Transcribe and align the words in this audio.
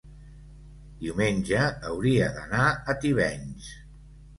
diumenge 1.01 1.61
hauria 1.91 2.33
d'anar 2.41 2.67
a 2.73 3.01
Tivenys. 3.07 3.75